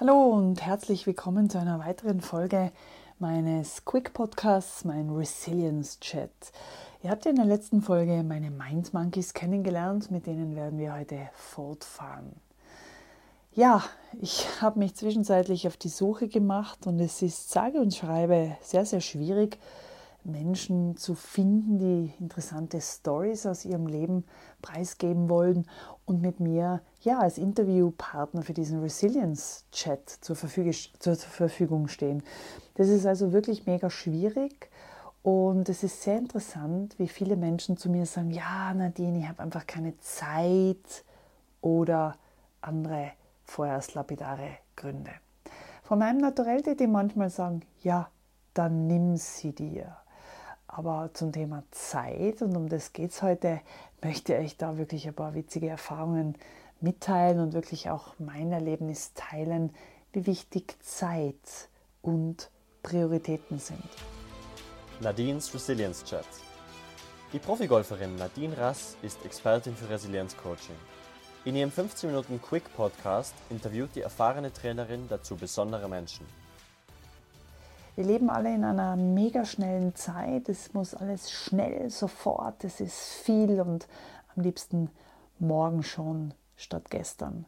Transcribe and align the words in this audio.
Hallo 0.00 0.28
und 0.28 0.64
herzlich 0.64 1.08
willkommen 1.08 1.50
zu 1.50 1.58
einer 1.58 1.80
weiteren 1.80 2.20
Folge 2.20 2.70
meines 3.18 3.84
Quick 3.84 4.12
Podcasts, 4.12 4.84
mein 4.84 5.10
Resilience 5.10 5.98
Chat. 5.98 6.30
Ihr 7.02 7.10
habt 7.10 7.24
ja 7.24 7.32
in 7.32 7.36
der 7.36 7.46
letzten 7.46 7.82
Folge 7.82 8.22
meine 8.22 8.52
Mind 8.52 8.94
Monkeys 8.94 9.34
kennengelernt, 9.34 10.12
mit 10.12 10.28
denen 10.28 10.54
werden 10.54 10.78
wir 10.78 10.94
heute 10.94 11.18
fortfahren. 11.34 12.30
Ja, 13.54 13.82
ich 14.20 14.46
habe 14.62 14.78
mich 14.78 14.94
zwischenzeitlich 14.94 15.66
auf 15.66 15.76
die 15.76 15.88
Suche 15.88 16.28
gemacht 16.28 16.86
und 16.86 17.00
es 17.00 17.20
ist 17.20 17.50
sage 17.50 17.80
und 17.80 17.92
schreibe 17.92 18.56
sehr, 18.60 18.86
sehr 18.86 19.00
schwierig, 19.00 19.58
Menschen 20.28 20.96
zu 20.96 21.14
finden, 21.14 21.78
die 21.78 22.12
interessante 22.20 22.80
Stories 22.80 23.46
aus 23.46 23.64
ihrem 23.64 23.86
Leben 23.86 24.24
preisgeben 24.62 25.28
wollen 25.28 25.66
und 26.04 26.20
mit 26.20 26.40
mir 26.40 26.82
ja 27.00 27.18
als 27.18 27.38
Interviewpartner 27.38 28.42
für 28.42 28.54
diesen 28.54 28.80
Resilience 28.80 29.64
Chat 29.72 30.08
zur, 30.08 30.36
Verfügung, 30.36 31.88
stehen. 31.88 32.22
Das 32.74 32.88
ist 32.88 33.06
also 33.06 33.32
wirklich 33.32 33.66
mega 33.66 33.90
schwierig 33.90 34.70
und 35.22 35.68
es 35.68 35.82
ist 35.82 36.02
sehr 36.02 36.18
interessant, 36.18 36.98
wie 36.98 37.08
viele 37.08 37.36
Menschen 37.36 37.76
zu 37.76 37.90
mir 37.90 38.06
sagen, 38.06 38.30
ja 38.30 38.72
Nadine, 38.74 39.18
ich 39.18 39.28
habe 39.28 39.42
einfach 39.42 39.66
keine 39.66 39.98
Zeit 39.98 41.04
oder 41.60 42.16
andere 42.60 43.12
vorerst 43.44 43.94
lapidare 43.94 44.58
Gründe. 44.76 45.10
Von 45.82 45.98
meinem 46.00 46.18
Naturell 46.18 46.62
die 46.80 46.86
manchmal 46.86 47.30
sagen, 47.30 47.62
ja, 47.82 48.10
dann 48.54 48.86
nimm 48.86 49.16
sie 49.16 49.54
dir. 49.54 49.96
Aber 50.68 51.10
zum 51.14 51.32
Thema 51.32 51.64
Zeit, 51.70 52.42
und 52.42 52.56
um 52.56 52.68
das 52.68 52.92
geht 52.92 53.10
es 53.10 53.22
heute, 53.22 53.60
möchte 54.02 54.36
ich 54.36 54.58
da 54.58 54.76
wirklich 54.76 55.08
ein 55.08 55.14
paar 55.14 55.34
witzige 55.34 55.68
Erfahrungen 55.68 56.36
mitteilen 56.80 57.40
und 57.40 57.54
wirklich 57.54 57.90
auch 57.90 58.14
mein 58.18 58.52
Erlebnis 58.52 59.12
teilen, 59.14 59.74
wie 60.12 60.26
wichtig 60.26 60.76
Zeit 60.82 61.68
und 62.02 62.50
Prioritäten 62.82 63.58
sind. 63.58 63.82
Nadines 65.00 65.52
Resilience 65.52 66.04
Chat. 66.04 66.26
Die 67.32 67.38
Profigolferin 67.38 68.16
Nadine 68.16 68.56
Rass 68.56 68.96
ist 69.02 69.24
Expertin 69.24 69.74
für 69.74 69.88
Resilienzcoaching. 69.88 70.76
In 71.44 71.56
ihrem 71.56 71.70
15 71.70 72.10
Minuten 72.10 72.40
Quick 72.42 72.64
Podcast 72.76 73.34
interviewt 73.50 73.90
die 73.94 74.02
erfahrene 74.02 74.52
Trainerin 74.52 75.06
dazu 75.08 75.36
besondere 75.36 75.88
Menschen. 75.88 76.26
Wir 77.98 78.04
leben 78.04 78.30
alle 78.30 78.54
in 78.54 78.62
einer 78.62 78.94
mega 78.94 79.44
schnellen 79.44 79.92
Zeit. 79.96 80.48
Es 80.48 80.72
muss 80.72 80.94
alles 80.94 81.32
schnell, 81.32 81.90
sofort. 81.90 82.62
Es 82.62 82.80
ist 82.80 82.96
viel 82.96 83.60
und 83.60 83.88
am 84.36 84.44
liebsten 84.44 84.88
morgen 85.40 85.82
schon 85.82 86.32
statt 86.54 86.90
gestern. 86.90 87.44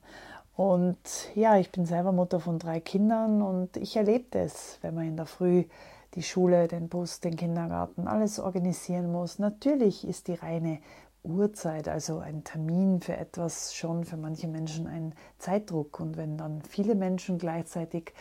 Und 0.57 0.99
ja, 1.37 1.57
ich 1.57 1.71
bin 1.71 1.87
selber 1.87 2.11
Mutter 2.11 2.41
von 2.41 2.59
drei 2.59 2.81
Kindern 2.81 3.43
und 3.43 3.77
ich 3.77 3.95
erlebe 3.95 4.25
das, 4.33 4.81
wenn 4.83 4.97
man 4.97 5.07
in 5.07 5.17
der 5.17 5.27
Früh 5.27 5.67
die 6.15 6.25
Schule, 6.25 6.67
den 6.67 6.89
Bus, 6.89 7.21
den 7.21 7.37
Kindergarten, 7.37 8.09
alles 8.09 8.41
organisieren 8.41 9.13
muss. 9.13 9.39
Natürlich 9.39 10.05
ist 10.05 10.27
die 10.27 10.35
reine 10.35 10.81
Uhrzeit, 11.23 11.87
also 11.87 12.19
ein 12.19 12.43
Termin 12.43 13.01
für 13.01 13.17
etwas 13.17 13.73
schon 13.73 14.05
für 14.05 14.17
manche 14.17 14.49
Menschen 14.49 14.89
ein 14.89 15.15
Zeitdruck. 15.39 16.01
Und 16.01 16.17
wenn 16.17 16.37
dann 16.37 16.63
viele 16.63 16.97
Menschen 16.97 17.39
gleichzeitig 17.39 18.13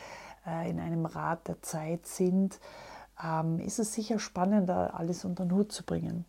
in 0.45 0.79
einem 0.79 1.05
Rad 1.05 1.47
der 1.47 1.61
Zeit 1.61 2.05
sind, 2.07 2.59
ähm, 3.23 3.59
ist 3.59 3.79
es 3.79 3.93
sicher 3.93 4.19
spannender, 4.19 4.93
alles 4.95 5.25
unter 5.25 5.45
den 5.45 5.53
Hut 5.53 5.71
zu 5.71 5.83
bringen. 5.83 6.25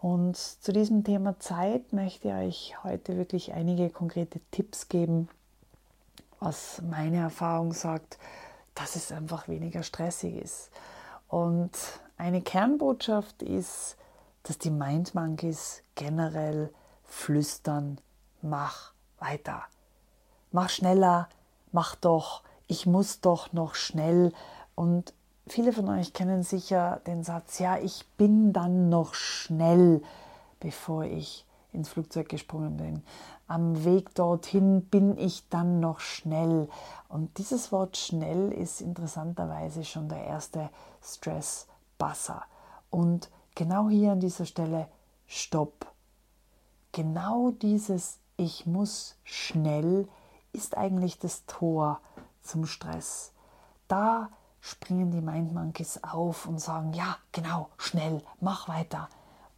Und 0.00 0.36
zu 0.36 0.72
diesem 0.72 1.04
Thema 1.04 1.38
Zeit 1.40 1.92
möchte 1.92 2.28
ich 2.28 2.34
euch 2.34 2.84
heute 2.84 3.16
wirklich 3.16 3.52
einige 3.52 3.90
konkrete 3.90 4.40
Tipps 4.50 4.88
geben, 4.88 5.28
was 6.38 6.82
meine 6.82 7.18
Erfahrung 7.18 7.72
sagt, 7.72 8.18
dass 8.74 8.94
es 8.94 9.10
einfach 9.10 9.48
weniger 9.48 9.82
stressig 9.82 10.36
ist. 10.36 10.70
Und 11.28 11.72
eine 12.18 12.42
Kernbotschaft 12.42 13.42
ist, 13.42 13.96
dass 14.42 14.58
die 14.58 14.70
Mind 14.70 15.14
Monkeys 15.14 15.82
generell 15.94 16.72
flüstern, 17.04 17.98
mach 18.42 18.92
weiter, 19.18 19.64
mach 20.52 20.68
schneller, 20.68 21.28
mach 21.72 21.94
doch, 21.96 22.42
ich 22.66 22.86
muss 22.86 23.20
doch 23.20 23.52
noch 23.52 23.74
schnell. 23.74 24.32
Und 24.74 25.14
viele 25.46 25.72
von 25.72 25.88
euch 25.88 26.12
kennen 26.12 26.42
sicher 26.42 27.00
den 27.06 27.22
Satz, 27.22 27.58
ja, 27.58 27.78
ich 27.78 28.06
bin 28.16 28.52
dann 28.52 28.88
noch 28.88 29.14
schnell, 29.14 30.02
bevor 30.60 31.04
ich 31.04 31.46
ins 31.72 31.88
Flugzeug 31.90 32.28
gesprungen 32.28 32.76
bin. 32.76 33.02
Am 33.46 33.84
Weg 33.84 34.14
dorthin 34.14 34.86
bin 34.86 35.16
ich 35.16 35.48
dann 35.48 35.78
noch 35.78 36.00
schnell. 36.00 36.68
Und 37.08 37.38
dieses 37.38 37.70
Wort 37.70 37.96
schnell 37.96 38.50
ist 38.50 38.80
interessanterweise 38.80 39.84
schon 39.84 40.08
der 40.08 40.24
erste 40.24 40.70
Stress-Basser. 41.02 42.42
Und 42.90 43.30
genau 43.54 43.88
hier 43.88 44.12
an 44.12 44.20
dieser 44.20 44.46
Stelle, 44.46 44.88
stopp. 45.26 45.92
Genau 46.92 47.50
dieses 47.50 48.18
Ich 48.36 48.66
muss 48.66 49.16
schnell 49.22 50.08
ist 50.52 50.76
eigentlich 50.76 51.18
das 51.18 51.44
Tor 51.46 52.00
zum 52.46 52.66
Stress. 52.66 53.32
Da 53.88 54.30
springen 54.60 55.10
die 55.10 55.20
Mind 55.20 55.54
Monkeys 55.54 56.02
auf 56.02 56.46
und 56.46 56.60
sagen, 56.60 56.92
ja, 56.92 57.16
genau, 57.32 57.68
schnell, 57.78 58.22
mach 58.40 58.68
weiter. 58.68 59.08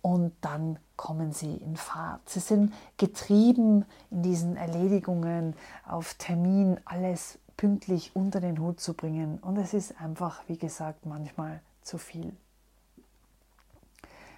Und 0.03 0.33
dann 0.41 0.79
kommen 0.97 1.33
sie 1.33 1.57
in 1.57 1.77
Fahrt. 1.77 2.29
Sie 2.29 2.41
sind 2.41 2.75
getrieben 2.97 3.85
in 4.11 4.23
diesen 4.23 4.57
Erledigungen, 4.57 5.55
auf 5.87 6.15
Termin 6.15 6.81
alles 6.85 7.39
pünktlich 7.57 8.15
unter 8.15 8.41
den 8.41 8.61
Hut 8.61 8.81
zu 8.81 8.95
bringen. 8.95 9.39
Und 9.39 9.57
es 9.57 9.75
ist 9.75 10.01
einfach, 10.01 10.43
wie 10.47 10.59
gesagt, 10.59 11.07
manchmal 11.07 11.61
zu 11.83 11.99
viel. 11.99 12.35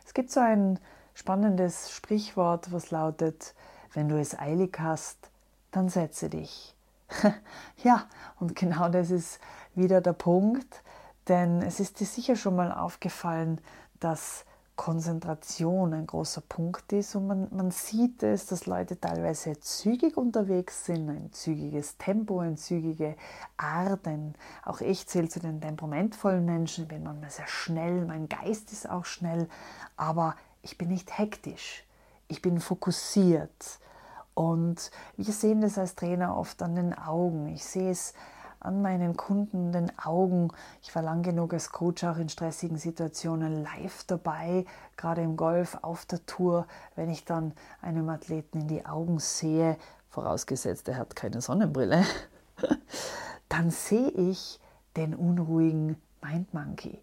Es 0.06 0.15
gibt 0.15 0.31
so 0.31 0.41
ein 0.41 0.78
spannendes 1.15 1.91
Sprichwort, 1.91 2.72
was 2.72 2.91
lautet, 2.91 3.55
wenn 3.93 4.09
du 4.09 4.19
es 4.19 4.39
eilig 4.39 4.78
hast, 4.81 5.31
dann 5.71 5.89
setze 5.89 6.28
dich. 6.28 6.75
ja, 7.82 8.06
und 8.38 8.54
genau 8.54 8.88
das 8.88 9.10
ist 9.10 9.41
wieder 9.75 10.00
der 10.00 10.12
Punkt, 10.12 10.82
denn 11.28 11.62
es 11.62 11.81
ist 11.81 12.00
dir 12.00 12.06
sicher 12.06 12.37
schon 12.37 12.56
mal 12.56 12.72
aufgefallen, 12.72 13.60
dass 13.98 14.44
Konzentration 14.81 15.93
ein 15.93 16.06
großer 16.06 16.41
Punkt 16.41 16.91
ist 16.94 17.15
und 17.15 17.26
man, 17.26 17.48
man 17.50 17.71
sieht 17.71 18.22
es, 18.22 18.47
dass 18.47 18.65
Leute 18.65 18.98
teilweise 18.98 19.60
zügig 19.60 20.16
unterwegs 20.16 20.87
sind, 20.87 21.10
ein 21.10 21.31
zügiges 21.32 21.98
Tempo, 21.98 22.38
eine 22.38 22.56
zügige 22.56 23.15
Art. 23.59 24.09
Ein, 24.09 24.34
auch 24.65 24.81
ich 24.81 25.06
zähle 25.06 25.28
zu 25.28 25.38
den 25.38 25.60
temperamentvollen 25.60 26.47
Menschen, 26.47 26.84
ich 26.84 26.88
bin 26.88 27.03
manchmal 27.03 27.28
sehr 27.28 27.47
schnell, 27.47 28.06
mein 28.06 28.27
Geist 28.31 28.72
ist 28.72 28.88
auch 28.88 29.04
schnell, 29.04 29.48
aber 29.98 30.34
ich 30.62 30.78
bin 30.78 30.88
nicht 30.88 31.19
hektisch, 31.19 31.84
ich 32.28 32.41
bin 32.41 32.59
fokussiert 32.59 33.81
und 34.41 34.91
wir 35.19 35.34
sehen 35.34 35.61
das 35.61 35.77
als 35.77 35.97
Trainer 35.97 36.34
oft 36.34 36.62
an 36.62 36.75
den 36.75 36.97
Augen. 36.97 37.49
Ich 37.49 37.62
sehe 37.62 37.91
es 37.91 38.15
an 38.59 38.81
meinen 38.81 39.15
Kunden, 39.15 39.71
den 39.71 39.93
Augen. 39.99 40.49
Ich 40.81 40.95
war 40.95 41.03
lang 41.03 41.23
genug 41.23 41.53
als 41.53 41.73
Coach 41.73 42.05
auch 42.05 42.17
in 42.17 42.31
stressigen 42.31 42.78
Situationen 42.78 43.62
live 43.62 44.05
dabei, 44.06 44.65
gerade 44.97 45.21
im 45.21 45.37
Golf, 45.37 45.77
auf 45.83 46.06
der 46.06 46.25
Tour, 46.25 46.67
wenn 46.97 47.11
ich 47.11 47.27
dann 47.27 47.53
einem 47.83 48.09
Athleten 48.09 48.62
in 48.62 48.69
die 48.69 48.87
Augen 48.87 49.19
sehe, 49.19 49.77
vorausgesetzt, 50.09 50.89
er 50.89 50.97
hat 50.97 51.15
keine 51.15 51.43
Sonnenbrille, 51.43 52.03
dann 53.51 53.71
sehe 53.71 54.09
ich 54.09 54.59
den 54.97 55.15
unruhigen 55.15 56.01
Mind 56.22 56.55
Monkey. 56.55 56.99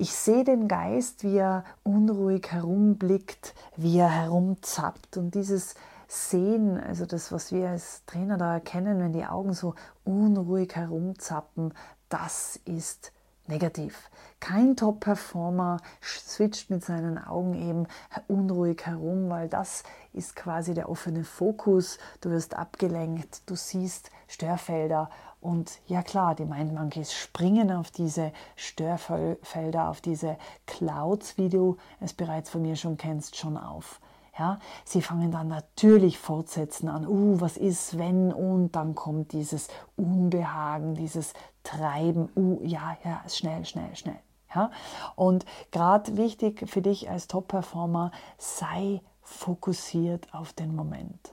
Ich 0.00 0.14
sehe 0.14 0.44
den 0.44 0.68
Geist, 0.68 1.24
wie 1.24 1.38
er 1.38 1.64
unruhig 1.82 2.52
herumblickt, 2.52 3.52
wie 3.74 3.98
er 3.98 4.08
herumzappt 4.08 5.16
und 5.16 5.34
dieses 5.34 5.74
sehen, 6.06 6.78
also 6.78 7.04
das, 7.04 7.32
was 7.32 7.50
wir 7.50 7.70
als 7.70 8.04
Trainer 8.06 8.38
da 8.38 8.54
erkennen, 8.54 9.00
wenn 9.00 9.12
die 9.12 9.26
Augen 9.26 9.54
so 9.54 9.74
unruhig 10.04 10.76
herumzappen, 10.76 11.74
das 12.10 12.60
ist 12.64 13.10
negativ. 13.48 14.08
Kein 14.38 14.76
Top-Performer 14.76 15.78
switcht 16.00 16.70
mit 16.70 16.84
seinen 16.84 17.18
Augen 17.18 17.54
eben 17.54 17.88
unruhig 18.28 18.86
herum, 18.86 19.28
weil 19.30 19.48
das 19.48 19.82
ist 20.12 20.36
quasi 20.36 20.74
der 20.74 20.88
offene 20.88 21.24
Fokus. 21.24 21.98
Du 22.20 22.30
wirst 22.30 22.54
abgelenkt, 22.54 23.42
du 23.46 23.56
siehst 23.56 24.12
Störfelder 24.28 25.10
und 25.40 25.80
ja 25.86 26.02
klar, 26.02 26.34
die 26.34 26.44
Mind 26.44 26.74
Monkeys 26.74 27.12
springen 27.12 27.70
auf 27.70 27.90
diese 27.90 28.32
Störfelder, 28.56 29.88
auf 29.88 30.00
diese 30.00 30.36
Clouds, 30.66 31.38
wie 31.38 31.48
du 31.48 31.76
es 32.00 32.12
bereits 32.12 32.50
von 32.50 32.62
mir 32.62 32.76
schon 32.76 32.96
kennst, 32.96 33.36
schon 33.36 33.56
auf. 33.56 34.00
Ja, 34.38 34.60
sie 34.84 35.02
fangen 35.02 35.32
dann 35.32 35.48
natürlich 35.48 36.18
fortsetzen 36.18 36.88
an, 36.88 37.08
uh, 37.08 37.40
was 37.40 37.56
ist, 37.56 37.98
wenn, 37.98 38.32
und 38.32 38.72
dann 38.76 38.94
kommt 38.94 39.32
dieses 39.32 39.66
Unbehagen, 39.96 40.94
dieses 40.94 41.32
Treiben, 41.64 42.28
uh, 42.36 42.60
ja, 42.62 42.96
ja, 43.04 43.20
schnell, 43.28 43.64
schnell, 43.64 43.96
schnell. 43.96 44.20
Ja? 44.54 44.70
Und 45.16 45.44
gerade 45.72 46.16
wichtig 46.16 46.68
für 46.68 46.82
dich 46.82 47.10
als 47.10 47.26
Top-Performer, 47.26 48.12
sei 48.38 49.00
fokussiert 49.22 50.32
auf 50.32 50.52
den 50.52 50.74
Moment. 50.74 51.32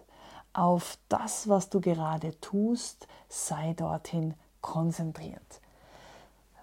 Auf 0.56 0.98
das, 1.10 1.50
was 1.50 1.70
du 1.70 1.82
gerade 1.82 2.40
tust, 2.40 3.08
sei 3.28 3.74
dorthin 3.74 4.34
konzentriert. 4.62 5.62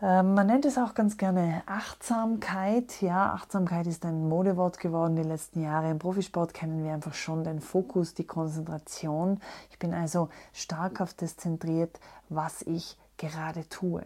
Ähm, 0.00 0.34
man 0.34 0.48
nennt 0.48 0.64
es 0.64 0.78
auch 0.78 0.94
ganz 0.94 1.16
gerne 1.16 1.62
Achtsamkeit. 1.66 3.00
Ja, 3.02 3.34
Achtsamkeit 3.34 3.86
ist 3.86 4.04
ein 4.04 4.28
Modewort 4.28 4.80
geworden 4.80 5.14
die 5.14 5.22
letzten 5.22 5.62
Jahre. 5.62 5.90
Im 5.90 6.00
Profisport 6.00 6.54
kennen 6.54 6.82
wir 6.82 6.92
einfach 6.92 7.14
schon 7.14 7.44
den 7.44 7.60
Fokus, 7.60 8.14
die 8.14 8.26
Konzentration. 8.26 9.40
Ich 9.70 9.78
bin 9.78 9.94
also 9.94 10.28
stark 10.52 11.00
auf 11.00 11.14
das 11.14 11.36
zentriert, 11.36 12.00
was 12.28 12.62
ich 12.62 12.98
gerade 13.16 13.68
tue. 13.68 14.02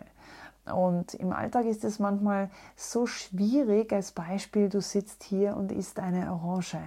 Und 0.67 1.15
im 1.15 1.33
Alltag 1.33 1.65
ist 1.65 1.85
es 1.85 1.99
manchmal 1.99 2.51
so 2.75 3.07
schwierig, 3.07 3.93
als 3.93 4.13
Beispiel, 4.13 4.69
du 4.69 4.81
sitzt 4.81 5.23
hier 5.23 5.57
und 5.57 5.71
isst 5.71 6.01
eine 6.01 6.33
Orange. 6.33 6.81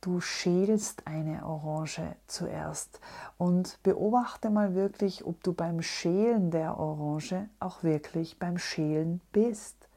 Du 0.00 0.20
schälst 0.20 1.08
eine 1.08 1.44
Orange 1.44 2.14
zuerst 2.28 3.00
und 3.36 3.82
beobachte 3.82 4.48
mal 4.48 4.74
wirklich, 4.74 5.26
ob 5.26 5.42
du 5.42 5.52
beim 5.52 5.82
Schälen 5.82 6.52
der 6.52 6.78
Orange 6.78 7.48
auch 7.58 7.82
wirklich 7.82 8.38
beim 8.38 8.58
Schälen 8.58 9.20
bist. 9.32 9.88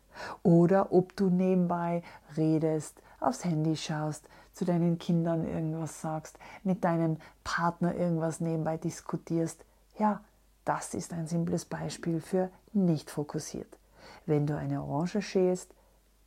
Oder 0.42 0.92
ob 0.92 1.16
du 1.16 1.30
nebenbei 1.30 2.02
redest, 2.36 3.00
aufs 3.20 3.46
Handy 3.46 3.78
schaust, 3.78 4.28
zu 4.54 4.66
deinen 4.66 4.98
Kindern 4.98 5.48
irgendwas 5.48 6.02
sagst, 6.02 6.38
mit 6.64 6.84
deinem 6.84 7.18
Partner 7.44 7.96
irgendwas 7.96 8.40
nebenbei 8.40 8.78
diskutierst. 8.78 9.64
Ja, 10.00 10.22
das 10.66 10.96
ist 10.96 11.14
ein 11.14 11.28
simples 11.28 11.66
Beispiel 11.66 12.22
für 12.22 12.50
nicht 12.74 13.12
fokussiert. 13.12 13.78
Wenn 14.26 14.48
du 14.48 14.58
eine 14.58 14.84
Orange 14.84 15.22
schälst, 15.22 15.74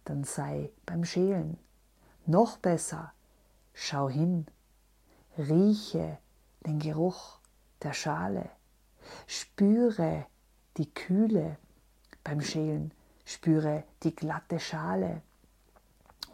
dann 0.05 0.23
sei 0.23 0.71
beim 0.87 1.05
Schälen. 1.05 1.59
Noch 2.27 2.57
besser, 2.59 3.13
Schau 3.75 4.09
hin, 4.09 4.47
rieche 5.37 6.19
den 6.65 6.79
Geruch 6.79 7.39
der 7.83 7.93
Schale, 7.93 8.49
spüre 9.27 10.27
die 10.77 10.93
Kühle 10.95 11.59
beim 12.23 12.41
Schälen, 12.41 12.95
spüre 13.25 13.85
die 14.03 14.15
glatte 14.15 14.61
Schale. 14.61 15.23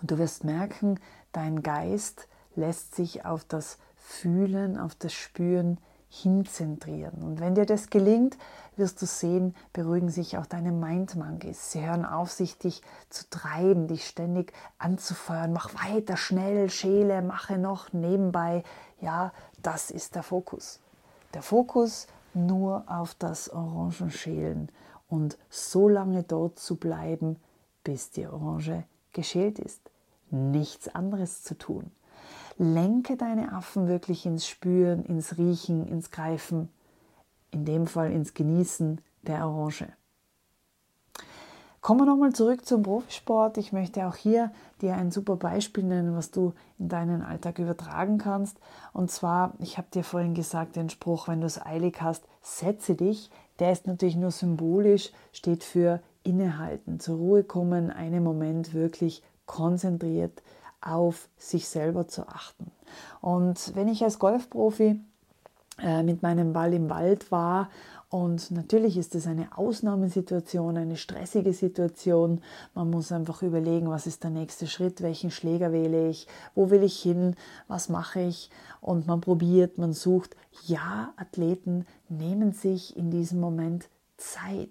Und 0.00 0.10
du 0.10 0.18
wirst 0.18 0.44
merken, 0.44 1.00
dein 1.32 1.62
Geist 1.62 2.28
lässt 2.54 2.94
sich 2.94 3.24
auf 3.24 3.44
das 3.44 3.78
Fühlen, 3.96 4.78
auf 4.78 4.94
das 4.94 5.12
Spüren 5.12 5.78
hinzentrieren. 6.10 7.22
Und 7.22 7.40
wenn 7.40 7.54
dir 7.54 7.66
das 7.66 7.88
gelingt, 7.88 8.36
wirst 8.76 9.00
du 9.00 9.06
sehen, 9.06 9.54
beruhigen 9.72 10.08
sich 10.08 10.36
auch 10.36 10.46
deine 10.46 10.72
Mind-Monkeys. 10.72 11.70
Sie 11.70 11.86
hören 11.86 12.04
auf, 12.04 12.32
sich 12.32 12.58
dich 12.58 12.82
zu 13.08 13.30
treiben, 13.30 13.86
dich 13.86 14.06
ständig 14.06 14.52
anzufeuern. 14.78 15.52
Mach 15.52 15.72
weiter, 15.86 16.16
schnell, 16.16 16.68
schäle, 16.68 17.22
mache 17.22 17.58
noch 17.58 17.92
nebenbei. 17.92 18.64
Ja, 19.00 19.32
das 19.62 19.90
ist 19.92 20.16
der 20.16 20.24
Fokus. 20.24 20.80
Der 21.32 21.42
Fokus 21.42 22.08
nur 22.34 22.84
auf 22.88 23.14
das 23.14 23.48
Orangenschälen 23.48 24.70
und 25.08 25.38
so 25.48 25.88
lange 25.88 26.24
dort 26.24 26.58
zu 26.58 26.74
bleiben, 26.76 27.36
bis 27.84 28.10
die 28.10 28.26
Orange 28.26 28.84
geschält 29.12 29.60
ist. 29.60 29.80
Nichts 30.30 30.92
anderes 30.92 31.44
zu 31.44 31.56
tun. 31.56 31.92
Lenke 32.62 33.16
deine 33.16 33.54
Affen 33.54 33.88
wirklich 33.88 34.26
ins 34.26 34.46
Spüren, 34.46 35.02
ins 35.06 35.38
Riechen, 35.38 35.86
ins 35.86 36.10
Greifen, 36.10 36.68
in 37.50 37.64
dem 37.64 37.86
Fall 37.86 38.12
ins 38.12 38.34
Genießen 38.34 39.00
der 39.22 39.48
Orange. 39.48 39.86
Kommen 41.80 42.00
wir 42.00 42.04
nochmal 42.04 42.34
zurück 42.34 42.66
zum 42.66 42.82
Profisport. 42.82 43.56
Ich 43.56 43.72
möchte 43.72 44.06
auch 44.06 44.14
hier 44.14 44.52
dir 44.82 44.94
ein 44.94 45.10
super 45.10 45.36
Beispiel 45.36 45.84
nennen, 45.84 46.14
was 46.14 46.32
du 46.32 46.52
in 46.78 46.90
deinen 46.90 47.22
Alltag 47.22 47.58
übertragen 47.58 48.18
kannst. 48.18 48.58
Und 48.92 49.10
zwar, 49.10 49.54
ich 49.60 49.78
habe 49.78 49.88
dir 49.94 50.04
vorhin 50.04 50.34
gesagt, 50.34 50.76
den 50.76 50.90
Spruch, 50.90 51.28
wenn 51.28 51.40
du 51.40 51.46
es 51.46 51.64
eilig 51.64 52.02
hast, 52.02 52.24
setze 52.42 52.94
dich. 52.94 53.30
Der 53.58 53.72
ist 53.72 53.86
natürlich 53.86 54.16
nur 54.16 54.32
symbolisch, 54.32 55.12
steht 55.32 55.64
für 55.64 56.02
innehalten, 56.24 57.00
zur 57.00 57.16
Ruhe 57.16 57.42
kommen, 57.42 57.90
einen 57.90 58.22
Moment 58.22 58.74
wirklich 58.74 59.22
konzentriert 59.46 60.42
auf 60.80 61.28
sich 61.36 61.68
selber 61.68 62.08
zu 62.08 62.26
achten. 62.26 62.70
Und 63.20 63.74
wenn 63.74 63.88
ich 63.88 64.02
als 64.02 64.18
Golfprofi 64.18 65.00
äh, 65.78 66.02
mit 66.02 66.22
meinem 66.22 66.52
Ball 66.52 66.72
im 66.74 66.90
Wald 66.90 67.30
war 67.30 67.68
und 68.10 68.50
natürlich 68.50 68.96
ist 68.96 69.14
es 69.14 69.28
eine 69.28 69.56
Ausnahmesituation, 69.56 70.76
eine 70.76 70.96
stressige 70.96 71.52
Situation. 71.52 72.40
Man 72.74 72.90
muss 72.90 73.12
einfach 73.12 73.42
überlegen, 73.42 73.88
was 73.88 74.08
ist 74.08 74.24
der 74.24 74.30
nächste 74.30 74.66
Schritt, 74.66 75.00
welchen 75.00 75.30
Schläger 75.30 75.70
wähle 75.70 76.08
ich, 76.08 76.26
wo 76.56 76.70
will 76.70 76.82
ich 76.82 77.00
hin, 77.00 77.36
was 77.68 77.88
mache 77.88 78.20
ich. 78.20 78.50
Und 78.80 79.06
man 79.06 79.20
probiert, 79.20 79.78
man 79.78 79.92
sucht. 79.92 80.34
Ja, 80.66 81.14
Athleten 81.16 81.86
nehmen 82.08 82.52
sich 82.52 82.96
in 82.96 83.12
diesem 83.12 83.38
Moment 83.38 83.88
Zeit. 84.16 84.68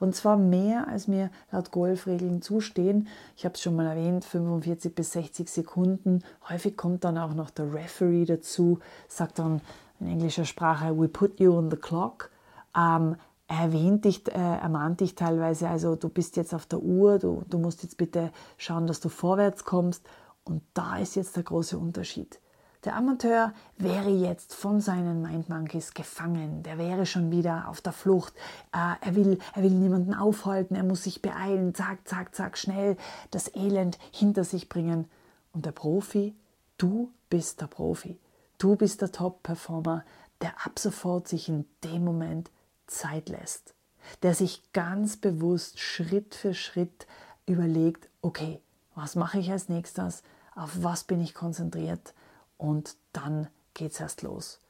Und 0.00 0.14
zwar 0.14 0.36
mehr, 0.36 0.88
als 0.88 1.08
mir 1.08 1.30
laut 1.52 1.70
Golfregeln 1.70 2.42
zustehen. 2.42 3.08
Ich 3.36 3.44
habe 3.44 3.54
es 3.54 3.62
schon 3.62 3.76
mal 3.76 3.86
erwähnt, 3.86 4.24
45 4.24 4.94
bis 4.94 5.12
60 5.12 5.48
Sekunden. 5.48 6.22
Häufig 6.48 6.76
kommt 6.76 7.04
dann 7.04 7.18
auch 7.18 7.34
noch 7.34 7.50
der 7.50 7.72
Referee 7.72 8.24
dazu, 8.24 8.78
sagt 9.08 9.38
dann 9.38 9.60
in 10.00 10.06
englischer 10.06 10.44
Sprache, 10.44 10.98
we 10.98 11.08
put 11.08 11.40
you 11.40 11.56
on 11.56 11.70
the 11.70 11.76
clock. 11.76 12.30
Ähm, 12.76 13.16
er 13.48 13.60
erwähnt 13.62 14.04
dich, 14.04 14.28
äh, 14.28 14.38
ermahnt 14.38 15.00
dich 15.00 15.14
teilweise, 15.14 15.68
also 15.68 15.96
du 15.96 16.10
bist 16.10 16.36
jetzt 16.36 16.54
auf 16.54 16.66
der 16.66 16.80
Uhr, 16.80 17.18
du, 17.18 17.44
du 17.48 17.58
musst 17.58 17.82
jetzt 17.82 17.96
bitte 17.96 18.30
schauen, 18.58 18.86
dass 18.86 19.00
du 19.00 19.08
vorwärts 19.08 19.64
kommst. 19.64 20.06
Und 20.44 20.62
da 20.74 20.98
ist 20.98 21.16
jetzt 21.16 21.36
der 21.36 21.42
große 21.42 21.78
Unterschied. 21.78 22.40
Der 22.84 22.94
Amateur 22.94 23.52
wäre 23.76 24.10
jetzt 24.10 24.54
von 24.54 24.80
seinen 24.80 25.22
Mind 25.22 25.48
Monkeys 25.48 25.94
gefangen. 25.94 26.62
Der 26.62 26.78
wäre 26.78 27.06
schon 27.06 27.32
wieder 27.32 27.68
auf 27.68 27.80
der 27.80 27.92
Flucht. 27.92 28.34
Äh, 28.72 28.94
er, 29.00 29.16
will, 29.16 29.38
er 29.54 29.62
will 29.64 29.72
niemanden 29.72 30.14
aufhalten. 30.14 30.76
Er 30.76 30.84
muss 30.84 31.02
sich 31.02 31.20
beeilen. 31.20 31.74
Zack, 31.74 32.06
zack, 32.06 32.34
zack, 32.36 32.56
schnell 32.56 32.96
das 33.32 33.52
Elend 33.54 33.98
hinter 34.12 34.44
sich 34.44 34.68
bringen. 34.68 35.10
Und 35.52 35.66
der 35.66 35.72
Profi, 35.72 36.36
du 36.76 37.10
bist 37.28 37.60
der 37.60 37.66
Profi. 37.66 38.20
Du 38.58 38.76
bist 38.76 39.02
der 39.02 39.10
Top-Performer, 39.10 40.04
der 40.40 40.50
ab 40.64 40.78
sofort 40.78 41.26
sich 41.26 41.48
in 41.48 41.64
dem 41.82 42.04
Moment 42.04 42.50
Zeit 42.86 43.28
lässt. 43.28 43.74
Der 44.22 44.34
sich 44.34 44.62
ganz 44.72 45.16
bewusst 45.16 45.80
Schritt 45.80 46.36
für 46.36 46.54
Schritt 46.54 47.08
überlegt, 47.46 48.08
okay, 48.22 48.60
was 48.94 49.16
mache 49.16 49.40
ich 49.40 49.50
als 49.50 49.68
nächstes? 49.68 50.22
Auf 50.54 50.82
was 50.82 51.04
bin 51.04 51.20
ich 51.20 51.34
konzentriert? 51.34 52.14
Und 52.58 52.96
dann 53.12 53.48
geht 53.74 53.92
es 53.92 54.00
erst 54.00 54.22
los. 54.22 54.60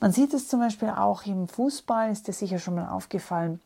Man 0.00 0.12
sieht 0.12 0.34
es 0.34 0.48
zum 0.48 0.60
Beispiel 0.60 0.90
auch 0.90 1.24
im 1.26 1.48
Fußball, 1.48 2.12
ist 2.12 2.28
dir 2.28 2.32
sicher 2.32 2.58
schon 2.58 2.74
mal 2.74 2.88
aufgefallen, 2.88 3.60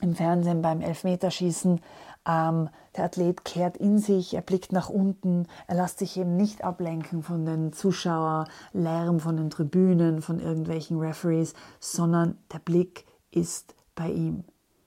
im 0.00 0.14
Fernsehen 0.14 0.62
beim 0.62 0.80
Elfmeterschießen. 0.80 1.80
Ähm, 2.26 2.68
der 2.96 3.04
Athlet 3.04 3.44
kehrt 3.44 3.76
in 3.76 3.98
sich, 3.98 4.34
er 4.34 4.42
blickt 4.42 4.72
nach 4.72 4.88
unten, 4.88 5.46
er 5.66 5.76
lässt 5.76 5.98
sich 5.98 6.16
eben 6.16 6.36
nicht 6.36 6.64
ablenken 6.64 7.22
von 7.22 7.44
den 7.44 7.72
Zuschauerlärm, 7.72 9.20
von 9.20 9.36
den 9.36 9.50
Tribünen, 9.50 10.22
von 10.22 10.40
irgendwelchen 10.40 10.98
Referees, 10.98 11.54
sondern 11.78 12.36
der 12.52 12.58
Blick 12.58 13.06
ist 13.30 13.74
bei 13.94 14.10
ihm. 14.10 14.44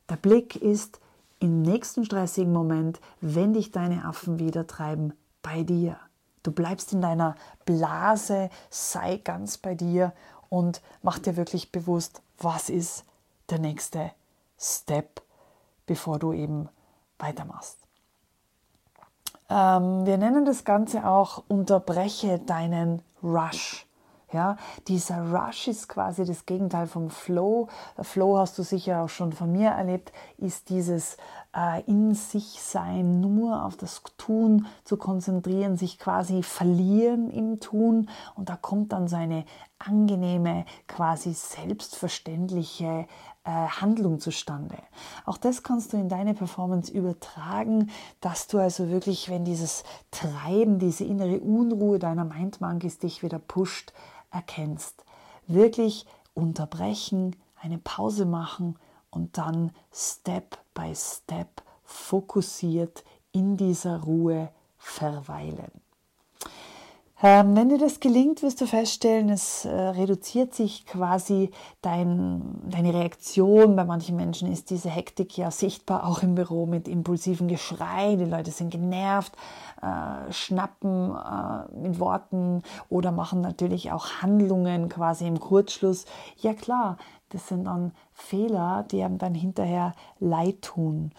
Der 0.10 0.18
Blick 0.18 0.56
ist 0.56 1.00
im 1.40 1.62
nächsten 1.62 2.06
stressigen 2.06 2.54
Moment, 2.54 3.00
wenn 3.22 3.54
dich 3.54 3.72
deine 3.72 4.06
Affen 4.06 4.40
wieder 4.40 4.68
treiben, 4.68 5.14
bei 5.42 5.64
dir. 5.64 5.98
Du 6.44 6.52
bleibst 6.52 6.94
in 6.94 7.02
deiner 7.02 7.36
Blase, 7.66 8.50
sei 8.70 9.18
ganz 9.18 9.58
bei 9.58 9.76
dir 9.76 10.12
und 10.50 10.82
mach 11.02 11.20
dir 11.20 11.38
wirklich 11.38 11.72
bewusst, 11.72 12.22
was 12.38 12.70
ist 12.70 13.06
der 13.50 13.60
nächste 13.60 14.12
Step, 14.60 15.22
bevor 15.86 16.20
du 16.20 16.34
eben 16.34 16.70
weitermachst. 17.18 17.78
Ähm, 19.50 20.06
wir 20.06 20.18
nennen 20.18 20.46
das 20.46 20.64
Ganze 20.64 21.08
auch 21.08 21.44
unterbreche 21.48 22.40
deinen 22.40 23.02
Rush. 23.22 23.86
Ja, 24.34 24.58
dieser 24.88 25.32
Rush 25.32 25.68
ist 25.68 25.88
quasi 25.88 26.26
das 26.26 26.48
Gegenteil 26.48 26.88
vom 26.88 27.12
Flow. 27.12 27.68
Flow 28.02 28.40
hast 28.40 28.58
du 28.58 28.64
sicher 28.64 29.04
auch 29.04 29.10
schon 29.10 29.32
von 29.32 29.52
mir 29.52 29.70
erlebt, 29.70 30.12
ist 30.38 30.70
dieses 30.70 31.18
äh, 31.56 31.84
in 31.86 32.16
sich 32.16 32.60
sein, 32.62 33.22
nur 33.22 33.64
auf 33.64 33.78
das 33.78 34.02
Tun 34.18 34.66
zu 34.84 34.98
konzentrieren, 34.98 35.78
sich 35.78 36.00
quasi 36.00 36.42
verlieren 36.42 37.30
im 37.30 37.60
Tun 37.60 38.10
und 38.36 38.50
da 38.50 38.56
kommt 38.56 38.92
dann 38.92 39.08
so 39.08 39.16
eine 39.16 39.46
angenehme, 39.78 40.66
quasi 40.88 41.34
selbstverständliche 41.34 43.06
äh, 43.44 43.50
Handlung 43.50 44.20
zustande. 44.20 44.78
Auch 45.26 45.38
das 45.38 45.64
kannst 45.64 45.94
du 45.94 45.98
in 45.98 46.10
deine 46.10 46.34
Performance 46.34 46.92
übertragen, 46.92 47.92
dass 48.22 48.48
du 48.48 48.58
also 48.58 48.90
wirklich, 48.90 49.30
wenn 49.30 49.46
dieses 49.46 49.84
Treiben, 50.12 50.80
diese 50.80 51.04
innere 51.04 51.40
Unruhe 51.40 52.00
deiner 52.00 52.26
Mindmonkeys 52.26 53.00
dich 53.00 53.22
wieder 53.22 53.40
pusht, 53.40 53.94
erkennst. 54.34 55.06
Wirklich 55.48 56.06
unterbrechen, 56.34 57.36
eine 57.62 57.78
Pause 57.78 58.26
machen 58.26 58.78
und 59.10 59.38
dann 59.38 59.72
Step 59.94 60.58
by 60.74 60.94
Step 60.96 61.64
fokussiert 61.84 63.04
in 63.32 63.58
dieser 63.58 64.02
Ruhe 64.02 64.50
verweilen. 64.78 65.83
Ähm, 67.26 67.56
wenn 67.56 67.70
dir 67.70 67.78
das 67.78 68.02
gelingt, 68.02 68.44
wirst 68.44 68.60
du 68.60 68.66
feststellen, 68.68 69.30
es 69.30 69.64
äh, 69.64 69.72
reduziert 69.72 70.54
sich 70.54 70.86
quasi 70.86 71.52
dein, 71.82 72.42
deine 72.70 72.94
Reaktion. 72.94 73.78
Bei 73.78 73.86
manchen 73.86 74.18
Menschen 74.18 74.52
ist 74.52 74.70
diese 74.70 74.90
Hektik 74.90 75.38
ja 75.38 75.50
sichtbar, 75.50 76.06
auch 76.06 76.22
im 76.22 76.36
Büro 76.36 76.66
mit 76.66 76.90
impulsiven 76.90 77.48
Geschrei. 77.48 78.18
Die 78.18 78.26
Leute 78.26 78.52
sind 78.52 78.72
genervt, 78.72 79.38
äh, 79.82 80.34
schnappen 80.34 81.16
äh, 81.16 81.74
mit 81.78 81.98
Worten 82.02 82.62
oder 82.90 83.14
machen 83.14 83.40
natürlich 83.40 83.94
auch 83.94 84.22
Handlungen 84.22 84.90
quasi 84.90 85.26
im 85.26 85.40
Kurzschluss. 85.40 86.04
Ja 86.42 86.54
klar, 86.54 86.98
das 87.30 87.48
sind 87.48 87.64
dann 87.64 87.94
Fehler, 88.12 88.86
die 88.92 89.02
einem 89.02 89.18
dann 89.18 89.34
hinterher 89.34 89.94
leid 90.20 90.62
tun 90.62 91.14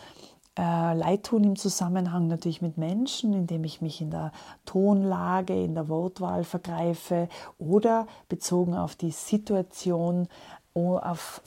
äh, 0.57 0.95
Leid 0.95 1.25
tun 1.25 1.45
im 1.45 1.57
Zusammenhang 1.57 2.29
natürlich 2.29 2.63
mit 2.63 2.79
Menschen, 2.79 3.33
indem 3.33 3.65
ich 3.65 3.81
mich 3.81 4.01
in 4.01 4.11
der 4.11 4.33
Tonlage, 4.65 5.55
in 5.55 5.75
der 5.75 5.89
Wortwahl 5.89 6.45
vergreife 6.45 7.29
oder 7.59 8.07
bezogen 8.29 8.75
auf 8.75 8.95
die 8.95 9.11
Situation, 9.11 10.29
auf, 10.75 11.43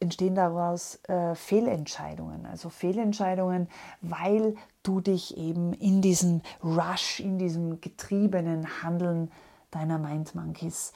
entstehen 0.00 0.34
daraus 0.34 1.00
äh, 1.04 1.34
Fehlentscheidungen. 1.34 2.46
Also 2.46 2.70
Fehlentscheidungen, 2.70 3.68
weil 4.00 4.56
du 4.82 5.00
dich 5.00 5.36
eben 5.36 5.72
in 5.74 6.00
diesem 6.00 6.40
Rush, 6.62 7.20
in 7.20 7.38
diesem 7.38 7.80
getriebenen 7.80 8.82
Handeln 8.82 9.30
deiner 9.70 9.98
Mind 9.98 10.34
Monkeys 10.34 10.92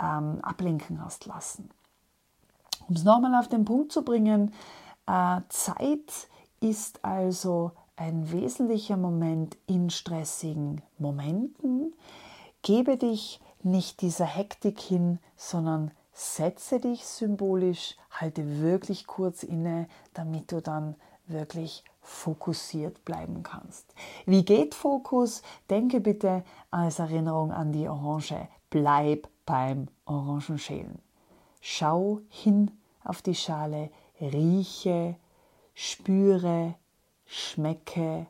ähm, 0.00 0.38
ablenken 0.42 1.04
hast 1.04 1.26
lassen. 1.26 1.70
Um 2.88 2.94
es 2.94 3.04
nochmal 3.04 3.34
auf 3.38 3.48
den 3.48 3.64
Punkt 3.64 3.92
zu 3.92 4.04
bringen, 4.04 4.52
äh, 5.06 5.40
Zeit 5.48 6.28
ist 6.60 7.04
also 7.04 7.72
ein 7.96 8.30
wesentlicher 8.32 8.96
Moment 8.96 9.56
in 9.66 9.90
stressigen 9.90 10.82
Momenten. 10.98 11.94
Gebe 12.62 12.96
dich 12.96 13.40
nicht 13.62 14.00
dieser 14.00 14.24
Hektik 14.24 14.80
hin, 14.80 15.18
sondern 15.36 15.90
setze 16.12 16.80
dich 16.80 17.04
symbolisch, 17.06 17.96
halte 18.10 18.60
wirklich 18.60 19.06
kurz 19.06 19.42
inne, 19.42 19.88
damit 20.14 20.52
du 20.52 20.60
dann 20.60 20.94
wirklich 21.26 21.84
fokussiert 22.02 23.04
bleiben 23.04 23.42
kannst. 23.42 23.94
Wie 24.26 24.44
geht 24.44 24.74
Fokus? 24.74 25.42
Denke 25.68 26.00
bitte 26.00 26.42
als 26.70 26.98
Erinnerung 26.98 27.52
an 27.52 27.72
die 27.72 27.88
Orange. 27.88 28.48
Bleib 28.70 29.28
beim 29.46 29.88
Orangenschälen. 30.06 30.98
Schau 31.60 32.20
hin 32.28 32.70
auf 33.04 33.22
die 33.22 33.34
Schale, 33.34 33.90
rieche, 34.20 35.16
spüre, 35.82 36.74
schmecke 37.24 38.26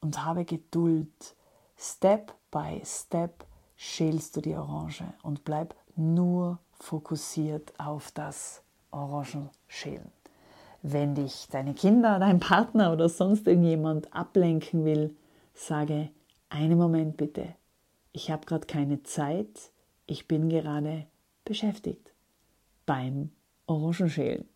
und 0.00 0.24
habe 0.24 0.46
Geduld. 0.46 1.36
Step 1.76 2.34
by 2.50 2.80
Step 2.82 3.44
schälst 3.76 4.36
du 4.36 4.40
die 4.40 4.54
Orange 4.54 5.04
und 5.22 5.44
bleib 5.44 5.74
nur 5.96 6.58
fokussiert 6.72 7.78
auf 7.78 8.10
das 8.12 8.62
Orangenschälen. 8.90 10.10
Wenn 10.80 11.14
dich 11.14 11.46
deine 11.50 11.74
Kinder, 11.74 12.18
dein 12.18 12.40
Partner 12.40 12.90
oder 12.90 13.10
sonst 13.10 13.46
irgendjemand 13.46 14.14
ablenken 14.14 14.86
will, 14.86 15.14
sage 15.52 16.08
einen 16.48 16.78
Moment 16.78 17.18
bitte. 17.18 17.54
Ich 18.12 18.30
habe 18.30 18.46
gerade 18.46 18.66
keine 18.66 19.02
Zeit, 19.02 19.70
ich 20.06 20.26
bin 20.26 20.48
gerade 20.48 21.06
beschäftigt 21.44 22.14
beim 22.86 23.30
Orangenschälen. 23.66 24.48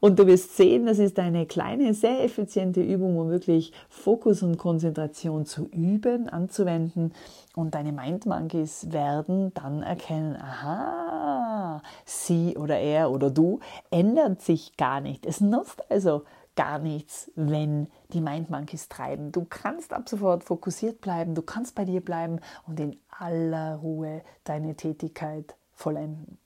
Und 0.00 0.18
du 0.18 0.26
wirst 0.26 0.56
sehen, 0.56 0.84
das 0.84 0.98
ist 0.98 1.18
eine 1.18 1.46
kleine, 1.46 1.94
sehr 1.94 2.22
effiziente 2.22 2.82
Übung, 2.82 3.18
um 3.18 3.30
wirklich 3.30 3.72
Fokus 3.88 4.42
und 4.42 4.58
Konzentration 4.58 5.46
zu 5.46 5.66
üben, 5.68 6.28
anzuwenden. 6.28 7.14
Und 7.54 7.74
deine 7.74 7.92
Mind 7.92 8.26
Monkeys 8.26 8.92
werden 8.92 9.54
dann 9.54 9.82
erkennen, 9.82 10.36
aha, 10.36 11.82
sie 12.04 12.56
oder 12.58 12.78
er 12.78 13.10
oder 13.10 13.30
du 13.30 13.60
ändert 13.90 14.42
sich 14.42 14.76
gar 14.76 15.00
nicht. 15.00 15.24
Es 15.24 15.40
nutzt 15.40 15.90
also 15.90 16.24
gar 16.54 16.78
nichts, 16.78 17.30
wenn 17.34 17.88
die 18.12 18.20
Mind 18.20 18.50
Monkeys 18.50 18.88
treiben. 18.88 19.32
Du 19.32 19.46
kannst 19.48 19.92
ab 19.92 20.08
sofort 20.08 20.44
fokussiert 20.44 21.00
bleiben, 21.00 21.34
du 21.34 21.42
kannst 21.42 21.74
bei 21.74 21.84
dir 21.84 22.02
bleiben 22.02 22.40
und 22.66 22.78
in 22.80 22.98
aller 23.08 23.76
Ruhe 23.76 24.22
deine 24.44 24.74
Tätigkeit 24.74 25.56
vollenden. 25.72 26.38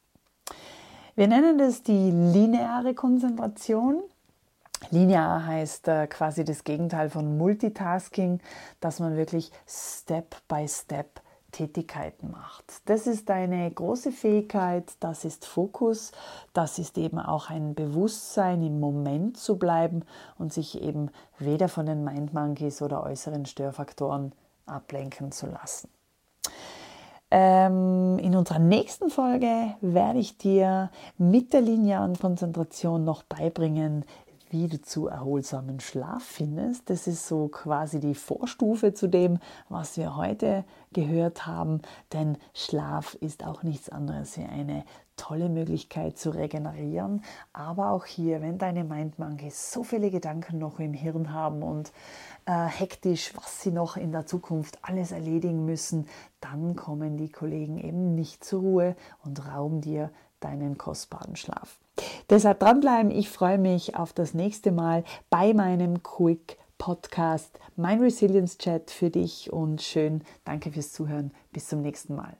Wir 1.16 1.28
nennen 1.28 1.58
das 1.58 1.82
die 1.82 2.10
lineare 2.10 2.94
Konzentration. 2.94 4.02
Linear 4.90 5.44
heißt 5.46 5.88
äh, 5.88 6.06
quasi 6.06 6.44
das 6.44 6.64
Gegenteil 6.64 7.10
von 7.10 7.36
Multitasking, 7.36 8.40
dass 8.80 9.00
man 9.00 9.16
wirklich 9.16 9.50
Step 9.66 10.36
by 10.48 10.66
Step 10.66 11.20
Tätigkeiten 11.50 12.30
macht. 12.30 12.64
Das 12.86 13.06
ist 13.06 13.30
eine 13.30 13.70
große 13.70 14.12
Fähigkeit, 14.12 14.84
das 15.00 15.24
ist 15.24 15.46
Fokus, 15.46 16.12
das 16.52 16.78
ist 16.78 16.96
eben 16.96 17.18
auch 17.18 17.50
ein 17.50 17.74
Bewusstsein, 17.74 18.62
im 18.62 18.80
Moment 18.80 19.36
zu 19.36 19.58
bleiben 19.58 20.04
und 20.38 20.52
sich 20.52 20.80
eben 20.80 21.10
weder 21.38 21.68
von 21.68 21.86
den 21.86 22.04
Mindmonkeys 22.04 22.82
oder 22.82 23.02
äußeren 23.02 23.46
Störfaktoren 23.46 24.32
ablenken 24.66 25.32
zu 25.32 25.46
lassen. 25.46 25.88
Ähm, 27.30 28.18
in 28.18 28.34
unserer 28.34 28.58
nächsten 28.58 29.08
Folge 29.08 29.74
werde 29.80 30.18
ich 30.18 30.36
dir 30.36 30.90
mit 31.16 31.52
der 31.52 31.60
linearen 31.60 32.18
Konzentration 32.18 33.04
noch 33.04 33.22
beibringen, 33.22 34.04
wie 34.50 34.66
du 34.66 34.82
zu 34.82 35.06
erholsamen 35.06 35.78
Schlaf 35.78 36.24
findest. 36.24 36.90
Das 36.90 37.06
ist 37.06 37.28
so 37.28 37.46
quasi 37.46 38.00
die 38.00 38.16
Vorstufe 38.16 38.92
zu 38.94 39.08
dem, 39.08 39.38
was 39.68 39.96
wir 39.96 40.16
heute 40.16 40.64
gehört 40.92 41.46
haben, 41.46 41.82
denn 42.12 42.36
Schlaf 42.52 43.14
ist 43.20 43.46
auch 43.46 43.62
nichts 43.62 43.88
anderes 43.88 44.36
wie 44.36 44.44
eine 44.44 44.84
tolle 45.20 45.50
Möglichkeit 45.50 46.18
zu 46.18 46.30
regenerieren. 46.30 47.22
Aber 47.52 47.90
auch 47.90 48.06
hier, 48.06 48.40
wenn 48.40 48.56
deine 48.56 48.84
Mindmonkeys 48.84 49.70
so 49.70 49.84
viele 49.84 50.10
Gedanken 50.10 50.58
noch 50.58 50.80
im 50.80 50.94
Hirn 50.94 51.32
haben 51.32 51.62
und 51.62 51.92
äh, 52.46 52.64
hektisch, 52.64 53.32
was 53.36 53.60
sie 53.62 53.70
noch 53.70 53.96
in 53.96 54.12
der 54.12 54.26
Zukunft 54.26 54.78
alles 54.82 55.12
erledigen 55.12 55.66
müssen, 55.66 56.08
dann 56.40 56.74
kommen 56.74 57.18
die 57.18 57.30
Kollegen 57.30 57.78
eben 57.78 58.14
nicht 58.14 58.42
zur 58.42 58.60
Ruhe 58.60 58.96
und 59.22 59.46
rauben 59.46 59.82
dir 59.82 60.10
deinen 60.40 60.78
kostbaren 60.78 61.36
Schlaf. 61.36 61.78
Deshalb 62.30 62.60
dranbleiben. 62.60 63.10
Ich 63.10 63.28
freue 63.28 63.58
mich 63.58 63.96
auf 63.96 64.14
das 64.14 64.32
nächste 64.32 64.72
Mal 64.72 65.04
bei 65.28 65.52
meinem 65.52 66.02
Quick 66.02 66.56
Podcast, 66.78 67.60
mein 67.76 68.00
Resilience 68.00 68.56
Chat 68.56 68.90
für 68.90 69.10
dich 69.10 69.52
und 69.52 69.82
schön. 69.82 70.24
Danke 70.44 70.72
fürs 70.72 70.94
Zuhören. 70.94 71.30
Bis 71.52 71.68
zum 71.68 71.82
nächsten 71.82 72.14
Mal. 72.14 72.38